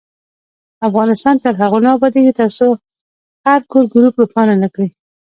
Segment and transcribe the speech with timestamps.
[0.87, 2.69] افغانستان تر هغو نه ابادیږي، ترڅو
[3.45, 4.87] هر کور ګروپ روښانه نکړي.